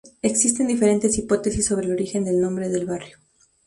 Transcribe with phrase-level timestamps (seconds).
[0.23, 3.19] Existen diferentes hipótesis sobre el origen del nombre del barrio.